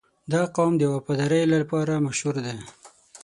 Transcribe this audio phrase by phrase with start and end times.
[0.33, 2.55] •دا قوم د وفادارۍ لپاره مشهور دی.